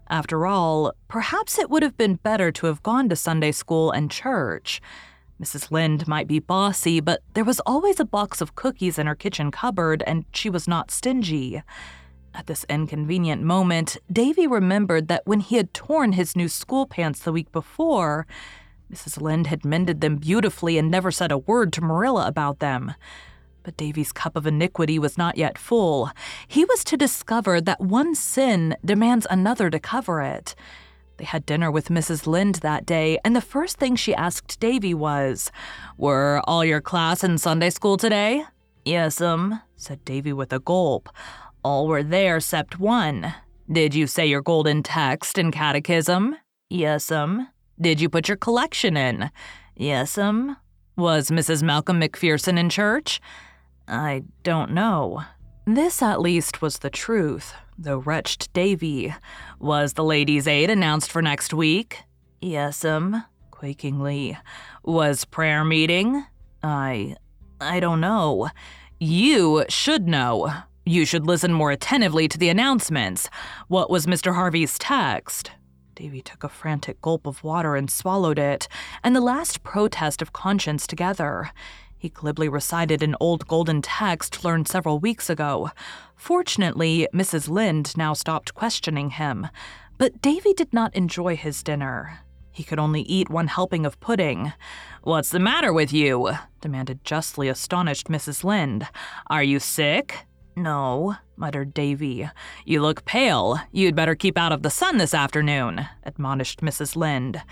After 0.09 0.45
all, 0.45 0.93
perhaps 1.09 1.59
it 1.59 1.69
would 1.69 1.83
have 1.83 1.97
been 1.97 2.15
better 2.15 2.51
to 2.53 2.67
have 2.67 2.81
gone 2.83 3.09
to 3.09 3.17
Sunday 3.17 3.51
school 3.51 3.91
and 3.91 4.09
church. 4.09 4.81
Mrs. 5.41 5.71
Lynde 5.71 6.07
might 6.07 6.27
be 6.27 6.39
bossy, 6.39 7.01
but 7.01 7.21
there 7.33 7.43
was 7.43 7.59
always 7.65 7.99
a 7.99 8.05
box 8.05 8.39
of 8.39 8.55
cookies 8.55 8.97
in 8.97 9.07
her 9.07 9.15
kitchen 9.15 9.51
cupboard, 9.51 10.01
and 10.07 10.23
she 10.33 10.49
was 10.49 10.69
not 10.69 10.89
stingy. 10.89 11.61
At 12.33 12.47
this 12.47 12.65
inconvenient 12.69 13.43
moment, 13.43 13.97
Davy 14.09 14.47
remembered 14.47 15.09
that 15.09 15.27
when 15.27 15.41
he 15.41 15.57
had 15.57 15.73
torn 15.73 16.13
his 16.13 16.35
new 16.35 16.47
school 16.47 16.85
pants 16.85 17.19
the 17.19 17.33
week 17.33 17.51
before, 17.51 18.25
Mrs. 18.91 19.21
Lynde 19.21 19.47
had 19.47 19.65
mended 19.65 20.01
them 20.01 20.15
beautifully 20.15 20.77
and 20.77 20.89
never 20.89 21.11
said 21.11 21.31
a 21.31 21.37
word 21.37 21.73
to 21.73 21.81
Marilla 21.81 22.27
about 22.27 22.59
them. 22.59 22.93
But 23.63 23.75
Davy's 23.75 24.13
cup 24.13 24.35
of 24.37 24.47
iniquity 24.47 24.97
was 24.97 25.17
not 25.17 25.37
yet 25.37 25.57
full. 25.57 26.09
He 26.47 26.63
was 26.63 26.83
to 26.85 26.95
discover 26.95 27.59
that 27.59 27.81
one 27.81 28.15
sin 28.15 28.77
demands 28.85 29.27
another 29.29 29.69
to 29.69 29.79
cover 29.79 30.21
it. 30.21 30.55
They 31.17 31.25
had 31.25 31.45
dinner 31.45 31.69
with 31.69 31.89
Mrs. 31.89 32.27
Lynde 32.27 32.55
that 32.55 32.85
day, 32.85 33.19
and 33.25 33.35
the 33.35 33.41
first 33.41 33.77
thing 33.77 33.95
she 33.95 34.15
asked 34.15 34.59
Davy 34.59 34.93
was, 34.93 35.51
Were 35.97 36.41
all 36.45 36.63
your 36.63 36.79
class 36.79 37.23
in 37.23 37.37
Sunday 37.39 37.71
school 37.71 37.97
today? 37.97 38.45
Yes'm, 38.85 39.61
said 39.75 40.05
Davy 40.05 40.31
with 40.31 40.53
a 40.53 40.59
gulp. 40.59 41.09
All 41.63 41.87
were 41.87 42.03
there 42.03 42.37
except 42.37 42.79
one. 42.79 43.33
Did 43.69 43.93
you 43.95 44.07
say 44.07 44.27
your 44.27 44.41
golden 44.41 44.81
text 44.81 45.37
and 45.37 45.51
catechism? 45.51 46.37
Yes'm. 46.69 47.49
Did 47.79 48.01
you 48.01 48.09
put 48.09 48.27
your 48.27 48.37
collection 48.37 48.97
in? 48.97 49.29
Yes'm. 49.79 50.19
Um, 50.19 50.57
was 50.95 51.29
Mrs. 51.29 51.61
Malcolm 51.61 52.01
McPherson 52.01 52.57
in 52.57 52.69
church? 52.69 53.21
I 53.87 54.23
don't 54.41 54.71
know. 54.71 55.23
This, 55.65 56.01
at 56.01 56.19
least, 56.19 56.61
was 56.61 56.79
the 56.79 56.89
truth, 56.89 57.53
though 57.77 57.99
wretched 57.99 58.49
Davy. 58.53 59.13
Was 59.59 59.93
the 59.93 60.03
Ladies' 60.03 60.47
Aid 60.47 60.71
announced 60.71 61.11
for 61.11 61.21
next 61.21 61.53
week? 61.53 61.99
Yes'm, 62.41 63.13
um, 63.13 63.23
quakingly. 63.51 64.37
Was 64.83 65.25
prayer 65.25 65.63
meeting? 65.63 66.25
I. 66.63 67.15
I 67.61 67.79
don't 67.79 68.01
know. 68.01 68.49
You 68.99 69.65
should 69.69 70.07
know. 70.07 70.51
You 70.85 71.05
should 71.05 71.27
listen 71.27 71.53
more 71.53 71.71
attentively 71.71 72.27
to 72.27 72.37
the 72.37 72.49
announcements. 72.49 73.29
What 73.67 73.89
was 73.89 74.05
Mr. 74.07 74.33
Harvey's 74.33 74.79
text? 74.79 75.51
Davy 75.97 76.21
took 76.21 76.43
a 76.43 76.49
frantic 76.49 77.01
gulp 77.01 77.25
of 77.25 77.43
water 77.43 77.75
and 77.75 77.89
swallowed 77.89 78.37
it, 78.37 78.67
and 79.03 79.15
the 79.15 79.19
last 79.19 79.63
protest 79.63 80.21
of 80.21 80.31
conscience 80.31 80.85
together. 80.85 81.49
He 81.97 82.09
glibly 82.09 82.47
recited 82.47 83.01
an 83.01 83.15
old 83.19 83.47
golden 83.47 83.81
text 83.81 84.45
learned 84.45 84.67
several 84.67 84.99
weeks 84.99 85.27
ago. 85.27 85.71
Fortunately, 86.15 87.07
Mrs. 87.15 87.49
Lynde 87.49 87.97
now 87.97 88.13
stopped 88.13 88.53
questioning 88.53 89.09
him. 89.09 89.47
But 89.97 90.21
Davy 90.21 90.53
did 90.53 90.71
not 90.71 90.95
enjoy 90.95 91.35
his 91.35 91.63
dinner. 91.63 92.19
He 92.51 92.63
could 92.63 92.77
only 92.77 93.01
eat 93.01 93.31
one 93.31 93.47
helping 93.47 93.83
of 93.83 93.99
pudding. 93.99 94.53
What's 95.01 95.31
the 95.31 95.39
matter 95.39 95.73
with 95.73 95.91
you? 95.91 96.29
demanded 96.61 97.03
justly 97.03 97.47
astonished 97.47 98.07
Mrs. 98.07 98.43
Lynde. 98.43 98.87
Are 99.31 99.41
you 99.41 99.59
sick? 99.59 100.26
No, 100.57 101.17
muttered 101.35 101.75
Davy. 101.75 102.27
You 102.65 102.81
look 102.81 103.05
pale. 103.05 103.59
You'd 103.71 103.95
better 103.95 104.15
keep 104.15 104.39
out 104.39 104.51
of 104.51 104.63
the 104.63 104.71
sun 104.71 104.97
this 104.97 105.13
afternoon, 105.13 105.87
admonished 106.03 106.61
Mrs. 106.61 106.95
Lynde. 106.95 107.43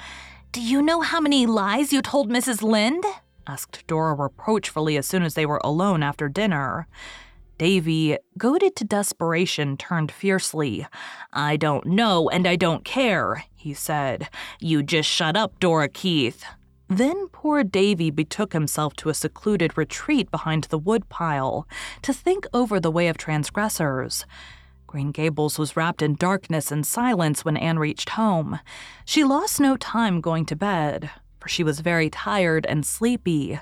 Do 0.51 0.59
you 0.59 0.81
know 0.81 1.01
how 1.01 1.21
many 1.21 1.45
lies 1.45 1.93
you 1.93 2.01
told 2.01 2.31
Mrs. 2.31 2.63
Lynde? 2.63 3.05
asked 3.45 3.85
Dora 3.85 4.15
reproachfully 4.15 4.97
as 4.97 5.05
soon 5.05 5.21
as 5.21 5.35
they 5.35 5.45
were 5.45 5.61
alone 5.63 6.01
after 6.01 6.27
dinner. 6.27 6.87
Davy, 7.59 8.17
goaded 8.39 8.75
to 8.77 8.83
desperation, 8.83 9.77
turned 9.77 10.11
fiercely. 10.11 10.87
I 11.31 11.57
don't 11.57 11.85
know 11.85 12.27
and 12.29 12.47
I 12.47 12.55
don't 12.55 12.83
care, 12.83 13.45
he 13.55 13.75
said. 13.75 14.29
You 14.59 14.81
just 14.81 15.07
shut 15.07 15.37
up, 15.37 15.59
Dora 15.59 15.89
Keith. 15.89 16.43
Then 16.87 17.27
poor 17.29 17.63
Davy 17.63 18.11
betook 18.11 18.53
himself 18.53 18.95
to 18.97 19.09
a 19.09 19.13
secluded 19.13 19.77
retreat 19.77 20.29
behind 20.31 20.65
the 20.65 20.77
woodpile 20.77 21.67
to 22.03 22.13
think 22.13 22.47
over 22.53 22.79
the 22.79 22.91
way 22.91 23.07
of 23.07 23.17
transgressors. 23.17 24.25
Green 24.87 25.11
Gables 25.11 25.57
was 25.57 25.75
wrapped 25.75 26.01
in 26.01 26.15
darkness 26.15 26.71
and 26.71 26.85
silence 26.85 27.43
when 27.43 27.57
Anne 27.57 27.79
reached 27.79 28.11
home. 28.11 28.59
She 29.03 29.23
lost 29.23 29.59
no 29.59 29.77
time 29.77 30.21
going 30.21 30.45
to 30.45 30.55
bed 30.55 31.09
for 31.45 31.49
she 31.49 31.63
was 31.63 31.79
very 31.81 32.09
tired 32.09 32.65
and 32.65 32.83
sleepy. 32.83 33.59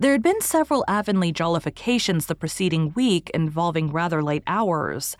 There 0.00 0.10
had 0.10 0.20
been 0.20 0.40
several 0.40 0.84
Avonlea 0.88 1.32
jollifications 1.32 2.26
the 2.26 2.34
preceding 2.34 2.92
week 2.96 3.30
involving 3.32 3.92
rather 3.92 4.20
late 4.20 4.42
hours. 4.48 5.16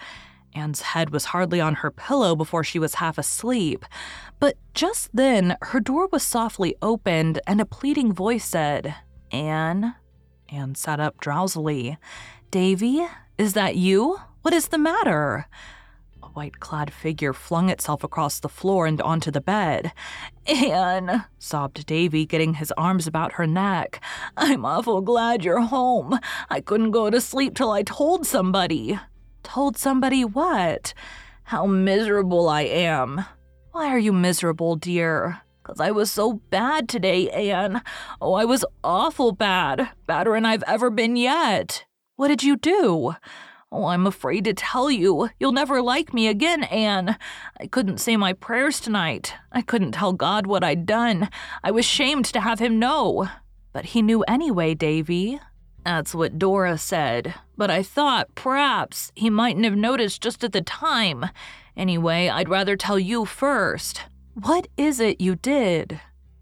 Anne's 0.55 0.81
head 0.81 1.11
was 1.11 1.27
hardly 1.27 1.61
on 1.61 1.77
her 1.77 1.91
pillow 1.91 2.35
before 2.35 2.65
she 2.65 2.79
was 2.79 2.97
half 2.97 3.19
asleep. 3.19 3.85
But 4.39 4.57
just 4.75 5.11
then, 5.15 5.57
her 5.63 5.81
door 5.81 6.09
was 6.11 6.23
softly 6.23 6.75
opened 6.83 7.41
and 7.47 7.61
a 7.61 7.65
pleading 7.67 8.13
voice 8.13 8.45
said, 8.45 8.95
Anne? 9.31 9.95
Anne 10.49 10.75
sat 10.75 10.99
up 10.99 11.21
drowsily. 11.21 11.99
Davy, 12.51 13.07
is 13.39 13.53
that 13.53 13.77
you? 13.77 14.19
What 14.43 14.55
is 14.55 14.69
the 14.69 14.79
matter? 14.79 15.47
A 16.23 16.27
white 16.29 16.61
clad 16.61 16.93
figure 16.93 17.33
flung 17.33 17.69
itself 17.71 18.03
across 18.03 18.41
the 18.41 18.49
floor 18.49 18.87
and 18.87 19.01
onto 19.01 19.31
the 19.31 19.41
bed. 19.41 19.93
Anne, 20.47 21.25
sobbed 21.39 21.87
Davy, 21.87 22.27
getting 22.27 22.55
his 22.55 22.73
arms 22.73 23.07
about 23.07 23.35
her 23.35 23.47
neck. 23.47 24.03
I'm 24.37 24.65
awful 24.65 25.01
glad 25.01 25.45
you're 25.45 25.61
home. 25.61 26.19
I 26.49 26.61
couldn't 26.61 26.91
go 26.91 27.09
to 27.09 27.21
sleep 27.21 27.55
till 27.55 27.71
I 27.71 27.83
told 27.83 28.27
somebody. 28.27 28.99
Told 29.43 29.77
somebody 29.77 30.25
what? 30.25 30.95
How 31.45 31.67
miserable 31.67 32.49
I 32.49 32.63
am. 32.63 33.25
Why 33.73 33.89
are 33.89 33.99
you 33.99 34.13
miserable, 34.13 34.77
dear? 34.77 35.43
Because 35.63 35.81
I 35.81 35.91
was 35.91 36.11
so 36.11 36.35
bad 36.51 36.89
today, 36.89 37.31
Anne. 37.31 37.83
Oh, 38.21 38.35
I 38.35 38.45
was 38.45 38.65
awful 38.83 39.33
bad. 39.33 39.91
Than 40.07 40.45
I've 40.47 40.65
ever 40.67 40.91
been 40.91 41.17
yet. 41.17 41.85
What 42.17 42.29
did 42.29 42.43
you 42.43 42.57
do? 42.57 43.15
Oh, 43.73 43.87
I'm 43.87 44.07
afraid 44.07 44.45
to 44.45 44.55
tell 44.55 44.91
you. 44.91 45.31
You'll 45.39 45.53
never 45.53 45.81
like 45.81 46.13
me 46.13 46.27
again, 46.27 46.65
Anne. 46.65 47.17
I 47.61 47.67
couldn't 47.69 47.99
say 47.99 48.17
my 48.17 48.33
prayers 48.33 48.81
tonight. 48.81 49.35
I 49.53 49.63
couldn't 49.63 49.93
tell 49.93 50.13
God 50.13 50.47
what 50.47 50.65
I'd 50.65 50.87
done. 50.87 51.29
I 51.63 51.71
was 51.71 51.85
shamed 51.85 52.25
to 52.27 52.41
have 52.41 52.59
him 52.59 52.81
know. 52.81 53.29
But 53.73 53.87
he 53.87 54.03
knew 54.03 54.23
anyway, 54.23 54.75
Davy. 54.75 55.39
That's 55.85 56.15
what 56.15 56.39
Dora 56.39 56.77
said, 56.77 57.35
but 57.57 57.71
I 57.71 57.83
thought 57.83 58.35
perhaps 58.35 59.13
he 59.15 59.31
mightn't 59.31 59.65
have 59.65 59.77
noticed 59.77 60.23
just 60.23 60.45
at 60.45 60.53
the 60.53 60.61
time. 60.61 61.27
Anyway, 61.77 62.29
I'd 62.29 62.49
rather 62.49 62.77
tell 62.77 62.99
you 62.99 63.25
first. 63.25 64.03
What 64.35 64.69
is 64.77 65.01
it 65.01 65.21
you 65.21 65.37
did? 65.37 66.01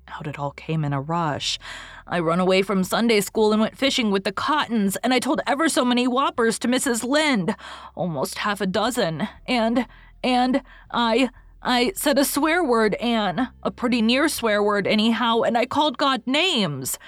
Out 0.09 0.27
it 0.27 0.39
all 0.39 0.51
came 0.53 0.85
in 0.85 0.93
a 0.93 1.01
rush. 1.01 1.59
I 2.07 2.19
run 2.19 2.41
away 2.41 2.63
from 2.63 2.83
Sunday 2.83 3.21
school 3.21 3.53
and 3.53 3.61
went 3.61 3.77
fishing 3.77 4.11
with 4.11 4.25
the 4.25 4.33
Cottons, 4.33 4.97
and 4.97 5.15
I 5.15 5.19
told 5.19 5.41
ever 5.47 5.69
so 5.69 5.85
many 5.85 6.09
whoppers 6.09 6.59
to 6.61 6.69
Mrs. 6.69 7.05
Lynde, 7.05 7.55
almost 7.95 8.39
half 8.39 8.61
a 8.61 8.67
dozen. 8.67 9.29
And, 9.47 9.87
and 10.25 10.63
I, 10.91 11.31
I 11.63 11.93
said 11.95 12.19
a 12.19 12.25
swear 12.25 12.65
word, 12.65 12.95
Anne, 12.97 13.51
a 13.63 13.71
pretty 13.71 14.03
near 14.03 14.29
swear 14.29 14.63
word, 14.63 14.87
anyhow, 14.87 15.43
and 15.43 15.57
I 15.57 15.67
called 15.67 15.99
God 15.99 16.23
names. 16.27 16.99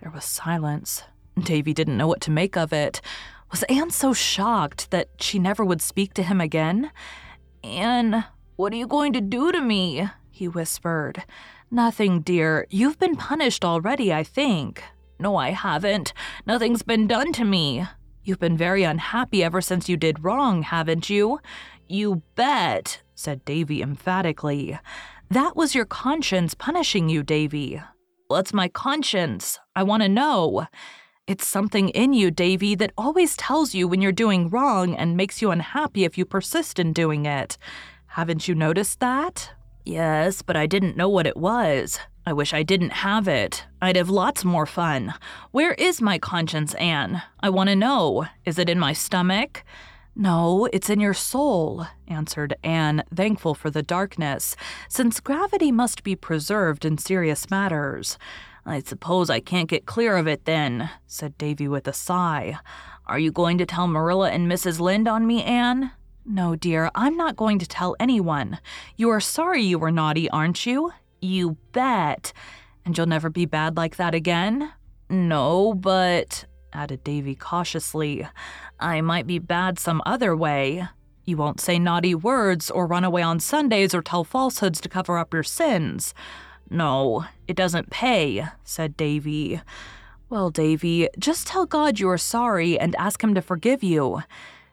There 0.00 0.10
was 0.10 0.24
silence. 0.24 1.02
Davy 1.40 1.74
didn't 1.74 1.96
know 1.96 2.06
what 2.06 2.20
to 2.22 2.30
make 2.30 2.56
of 2.56 2.72
it. 2.72 3.00
Was 3.50 3.62
Anne 3.64 3.90
so 3.90 4.12
shocked 4.12 4.90
that 4.90 5.08
she 5.20 5.38
never 5.38 5.64
would 5.64 5.82
speak 5.82 6.14
to 6.14 6.22
him 6.22 6.40
again? 6.40 6.90
Anne, 7.62 8.24
what 8.56 8.72
are 8.72 8.76
you 8.76 8.86
going 8.86 9.12
to 9.12 9.20
do 9.20 9.52
to 9.52 9.60
me? 9.60 10.08
he 10.30 10.48
whispered. 10.48 11.24
Nothing, 11.70 12.20
dear. 12.20 12.66
You've 12.70 12.98
been 12.98 13.16
punished 13.16 13.64
already, 13.64 14.12
I 14.12 14.22
think. 14.22 14.82
No, 15.18 15.36
I 15.36 15.50
haven't. 15.50 16.12
Nothing's 16.46 16.82
been 16.82 17.06
done 17.06 17.32
to 17.32 17.44
me. 17.44 17.86
You've 18.22 18.38
been 18.38 18.56
very 18.56 18.82
unhappy 18.82 19.42
ever 19.42 19.60
since 19.60 19.88
you 19.88 19.96
did 19.96 20.24
wrong, 20.24 20.62
haven't 20.62 21.08
you? 21.08 21.40
You 21.88 22.22
bet, 22.34 23.02
said 23.14 23.44
Davy 23.44 23.82
emphatically. 23.82 24.78
That 25.30 25.56
was 25.56 25.74
your 25.74 25.84
conscience 25.84 26.54
punishing 26.54 27.08
you, 27.08 27.22
Davy. 27.22 27.80
What's 28.28 28.52
my 28.52 28.68
conscience? 28.68 29.58
I 29.74 29.84
want 29.84 30.02
to 30.02 30.08
know. 30.08 30.66
It's 31.26 31.44
something 31.44 31.88
in 31.88 32.12
you, 32.12 32.30
Davy, 32.30 32.76
that 32.76 32.92
always 32.96 33.36
tells 33.36 33.74
you 33.74 33.88
when 33.88 34.00
you're 34.00 34.12
doing 34.12 34.48
wrong 34.48 34.94
and 34.94 35.16
makes 35.16 35.42
you 35.42 35.50
unhappy 35.50 36.04
if 36.04 36.16
you 36.16 36.24
persist 36.24 36.78
in 36.78 36.92
doing 36.92 37.26
it. 37.26 37.58
Haven't 38.06 38.46
you 38.46 38.54
noticed 38.54 39.00
that? 39.00 39.50
Yes, 39.84 40.42
but 40.42 40.54
I 40.54 40.66
didn't 40.66 40.96
know 40.96 41.08
what 41.08 41.26
it 41.26 41.36
was. 41.36 41.98
I 42.24 42.32
wish 42.32 42.54
I 42.54 42.62
didn't 42.62 42.90
have 42.90 43.26
it. 43.26 43.64
I'd 43.82 43.96
have 43.96 44.08
lots 44.08 44.44
more 44.44 44.66
fun. 44.66 45.14
Where 45.50 45.72
is 45.72 46.00
my 46.00 46.20
conscience, 46.20 46.74
Anne? 46.74 47.22
I 47.40 47.50
want 47.50 47.70
to 47.70 47.76
know. 47.76 48.26
Is 48.44 48.56
it 48.56 48.70
in 48.70 48.78
my 48.78 48.92
stomach? 48.92 49.64
No, 50.14 50.68
it's 50.72 50.88
in 50.88 51.00
your 51.00 51.12
soul, 51.12 51.88
answered 52.06 52.54
Anne, 52.62 53.02
thankful 53.12 53.56
for 53.56 53.68
the 53.68 53.82
darkness, 53.82 54.54
since 54.88 55.18
gravity 55.18 55.72
must 55.72 56.04
be 56.04 56.14
preserved 56.14 56.84
in 56.84 56.98
serious 56.98 57.50
matters. 57.50 58.16
I 58.68 58.80
suppose 58.80 59.30
I 59.30 59.38
can't 59.38 59.68
get 59.68 59.86
clear 59.86 60.16
of 60.16 60.26
it 60.26 60.44
then, 60.44 60.90
said 61.06 61.38
Davy 61.38 61.68
with 61.68 61.86
a 61.86 61.92
sigh. 61.92 62.58
Are 63.06 63.18
you 63.18 63.30
going 63.30 63.58
to 63.58 63.66
tell 63.66 63.86
Marilla 63.86 64.30
and 64.30 64.50
Mrs. 64.50 64.80
Lynde 64.80 65.06
on 65.06 65.24
me, 65.24 65.44
Anne? 65.44 65.92
No, 66.24 66.56
dear, 66.56 66.90
I'm 66.96 67.16
not 67.16 67.36
going 67.36 67.60
to 67.60 67.68
tell 67.68 67.94
anyone. 68.00 68.58
You 68.96 69.08
are 69.10 69.20
sorry 69.20 69.62
you 69.62 69.78
were 69.78 69.92
naughty, 69.92 70.28
aren't 70.30 70.66
you? 70.66 70.92
You 71.20 71.56
bet. 71.70 72.32
And 72.84 72.98
you'll 72.98 73.06
never 73.06 73.30
be 73.30 73.46
bad 73.46 73.76
like 73.76 73.96
that 73.96 74.16
again? 74.16 74.72
No, 75.08 75.72
but, 75.72 76.44
added 76.72 77.04
Davy 77.04 77.36
cautiously, 77.36 78.26
I 78.80 79.00
might 79.00 79.28
be 79.28 79.38
bad 79.38 79.78
some 79.78 80.02
other 80.04 80.34
way. 80.34 80.88
You 81.24 81.36
won't 81.36 81.60
say 81.60 81.78
naughty 81.78 82.16
words 82.16 82.68
or 82.72 82.88
run 82.88 83.04
away 83.04 83.22
on 83.22 83.38
Sundays 83.38 83.94
or 83.94 84.02
tell 84.02 84.24
falsehoods 84.24 84.80
to 84.80 84.88
cover 84.88 85.18
up 85.18 85.32
your 85.32 85.44
sins. 85.44 86.12
No, 86.70 87.24
it 87.46 87.56
doesn't 87.56 87.90
pay, 87.90 88.46
said 88.64 88.96
Davy. 88.96 89.60
Well, 90.28 90.50
Davy, 90.50 91.08
just 91.18 91.46
tell 91.46 91.66
God 91.66 92.00
you 92.00 92.08
are 92.08 92.18
sorry 92.18 92.78
and 92.78 92.96
ask 92.96 93.22
Him 93.22 93.34
to 93.34 93.42
forgive 93.42 93.84
you. 93.84 94.22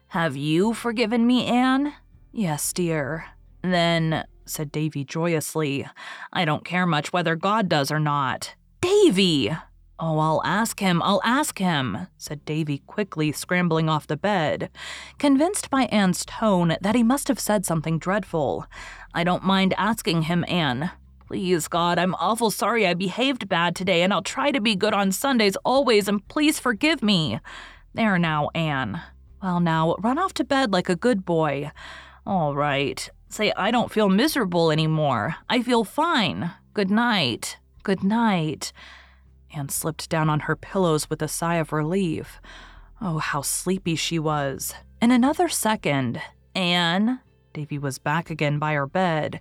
Have 0.08 0.36
you 0.36 0.74
forgiven 0.74 1.26
me, 1.26 1.46
Anne? 1.46 1.94
Yes, 2.32 2.72
dear. 2.72 3.26
Then, 3.62 4.24
said 4.46 4.72
Davy 4.72 5.04
joyously, 5.04 5.86
I 6.32 6.44
don't 6.44 6.64
care 6.64 6.86
much 6.86 7.12
whether 7.12 7.36
God 7.36 7.68
does 7.68 7.90
or 7.90 8.00
not. 8.00 8.54
Davy! 8.80 9.50
Oh, 9.98 10.18
I'll 10.18 10.42
ask 10.44 10.80
him, 10.80 11.00
I'll 11.02 11.22
ask 11.24 11.58
him, 11.58 12.08
said 12.18 12.44
Davy 12.44 12.78
quickly, 12.78 13.30
scrambling 13.30 13.88
off 13.88 14.08
the 14.08 14.16
bed, 14.16 14.70
convinced 15.18 15.70
by 15.70 15.84
Anne's 15.84 16.24
tone 16.24 16.76
that 16.80 16.96
he 16.96 17.04
must 17.04 17.28
have 17.28 17.38
said 17.38 17.64
something 17.64 18.00
dreadful. 18.00 18.66
I 19.14 19.22
don't 19.22 19.44
mind 19.44 19.72
asking 19.78 20.22
him, 20.22 20.44
Anne. 20.48 20.90
Please, 21.34 21.66
God, 21.66 21.98
I'm 21.98 22.14
awful 22.14 22.52
sorry 22.52 22.86
I 22.86 22.94
behaved 22.94 23.48
bad 23.48 23.74
today, 23.74 24.02
and 24.02 24.12
I'll 24.12 24.22
try 24.22 24.52
to 24.52 24.60
be 24.60 24.76
good 24.76 24.94
on 24.94 25.10
Sundays 25.10 25.56
always, 25.64 26.06
and 26.06 26.24
please 26.28 26.60
forgive 26.60 27.02
me. 27.02 27.40
There 27.92 28.20
now, 28.20 28.50
Anne. 28.54 29.02
Well, 29.42 29.58
now, 29.58 29.96
run 29.98 30.16
off 30.16 30.32
to 30.34 30.44
bed 30.44 30.72
like 30.72 30.88
a 30.88 30.94
good 30.94 31.24
boy. 31.24 31.72
All 32.24 32.54
right. 32.54 33.10
Say, 33.30 33.52
I 33.56 33.72
don't 33.72 33.90
feel 33.90 34.08
miserable 34.08 34.70
anymore. 34.70 35.34
I 35.48 35.60
feel 35.60 35.82
fine. 35.82 36.52
Good 36.72 36.92
night. 36.92 37.58
Good 37.82 38.04
night. 38.04 38.72
Anne 39.52 39.70
slipped 39.70 40.08
down 40.08 40.30
on 40.30 40.38
her 40.38 40.54
pillows 40.54 41.10
with 41.10 41.20
a 41.20 41.26
sigh 41.26 41.56
of 41.56 41.72
relief. 41.72 42.40
Oh, 43.00 43.18
how 43.18 43.42
sleepy 43.42 43.96
she 43.96 44.20
was. 44.20 44.72
In 45.02 45.10
another 45.10 45.48
second, 45.48 46.22
Anne, 46.54 47.18
Davy 47.54 47.78
was 47.78 47.98
back 47.98 48.30
again 48.30 48.58
by 48.58 48.74
her 48.74 48.86
bed. 48.86 49.40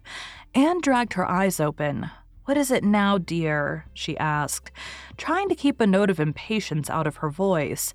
Anne 0.56 0.82
dragged 0.82 1.14
her 1.14 1.30
eyes 1.30 1.60
open. 1.60 2.10
What 2.46 2.58
is 2.58 2.70
it 2.70 2.84
now, 2.84 3.18
dear? 3.18 3.86
she 3.94 4.18
asked, 4.18 4.72
trying 5.18 5.50
to 5.50 5.56
keep 5.56 5.80
a 5.80 5.88
note 5.88 6.10
of 6.10 6.20
impatience 6.20 6.90
out 6.90 7.08
of 7.08 7.18
her 7.18 7.30
voice. 7.30 7.94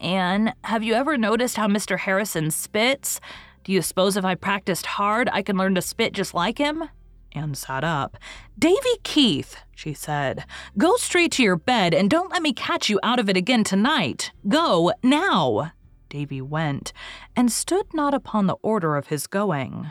Anne, 0.00 0.54
have 0.64 0.82
you 0.82 0.94
ever 0.94 1.16
noticed 1.16 1.56
how 1.56 1.68
Mr. 1.68 1.98
Harrison 1.98 2.50
spits? 2.50 3.20
Do 3.64 3.72
you 3.72 3.82
suppose 3.82 4.16
if 4.16 4.24
I 4.24 4.34
practiced 4.34 4.86
hard, 4.86 5.28
I 5.32 5.42
can 5.42 5.56
learn 5.56 5.74
to 5.76 5.82
spit 5.82 6.12
just 6.12 6.34
like 6.34 6.58
him? 6.58 6.88
Anne 7.34 7.54
sat 7.54 7.84
up. 7.84 8.16
Davy 8.58 8.98
Keith, 9.04 9.56
she 9.74 9.94
said, 9.94 10.44
go 10.76 10.96
straight 10.96 11.32
to 11.32 11.42
your 11.42 11.56
bed 11.56 11.94
and 11.94 12.10
don't 12.10 12.30
let 12.30 12.42
me 12.42 12.52
catch 12.52 12.90
you 12.90 12.98
out 13.02 13.20
of 13.20 13.28
it 13.28 13.36
again 13.36 13.62
tonight. 13.62 14.32
Go 14.48 14.92
now. 15.02 15.72
Davy 16.08 16.42
went, 16.42 16.92
and 17.34 17.50
stood 17.50 17.86
not 17.94 18.12
upon 18.12 18.46
the 18.46 18.56
order 18.62 18.96
of 18.96 19.06
his 19.06 19.26
going. 19.26 19.90